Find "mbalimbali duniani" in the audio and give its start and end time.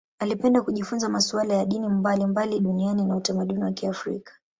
1.89-3.05